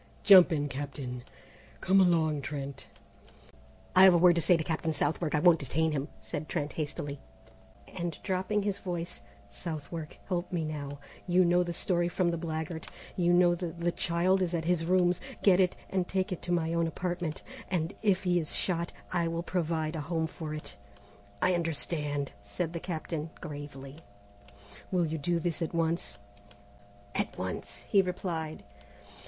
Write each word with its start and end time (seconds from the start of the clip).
Jump 0.23 0.51
in, 0.51 0.67
Captain! 0.67 1.23
Come 1.79 2.01
along, 2.01 2.41
Trent!" 2.41 2.87
"I 3.95 4.03
have 4.05 4.15
a 4.15 4.17
word 4.17 4.33
to 4.33 4.41
say 4.41 4.57
to 4.57 4.63
Captain 4.63 4.91
Southwark, 4.91 5.35
I 5.35 5.39
won't 5.39 5.59
detain 5.59 5.91
him," 5.91 6.07
said 6.19 6.49
Trent 6.49 6.73
hastily, 6.73 7.19
and 7.87 8.17
dropping 8.23 8.63
his 8.63 8.79
voice, 8.79 9.21
"Southwark, 9.47 10.17
help 10.27 10.51
me 10.51 10.65
now. 10.65 10.97
You 11.27 11.45
know 11.45 11.61
the 11.61 11.71
story 11.71 12.07
from 12.09 12.31
the 12.31 12.37
blackguard. 12.39 12.87
You 13.15 13.31
know 13.31 13.53
the 13.53 13.67
the 13.67 13.91
child 13.91 14.41
is 14.41 14.55
at 14.55 14.65
his 14.65 14.85
rooms. 14.85 15.21
Get 15.43 15.59
it, 15.59 15.75
and 15.91 16.07
take 16.07 16.31
it 16.31 16.41
to 16.41 16.51
my 16.51 16.73
own 16.73 16.87
apartment, 16.87 17.43
and 17.69 17.93
if 18.01 18.23
he 18.23 18.39
is 18.39 18.55
shot, 18.55 18.91
I 19.13 19.27
will 19.27 19.43
provide 19.43 19.95
a 19.95 20.01
home 20.01 20.25
for 20.25 20.55
it." 20.55 20.77
"I 21.43 21.53
understand," 21.53 22.31
said 22.41 22.73
the 22.73 22.79
Captain 22.79 23.29
gravely. 23.39 23.97
"Will 24.91 25.05
you 25.05 25.19
do 25.19 25.39
this 25.39 25.61
at 25.61 25.75
once?" 25.75 26.17
"At 27.13 27.37
once," 27.37 27.83
he 27.87 28.01
replied. 28.01 28.63